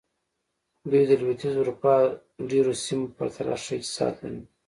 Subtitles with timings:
[0.89, 1.95] دوی د لوېدیځې اروپا
[2.51, 4.41] ډېرو سیمو په پرتله ښه اقتصاد لري.